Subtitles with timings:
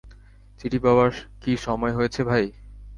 [0.59, 2.45] চিঠি পাবার কি সময় হয়েছে ভাই?